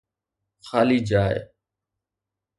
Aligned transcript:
خالي 0.61 0.99
جاءِ 1.03 1.53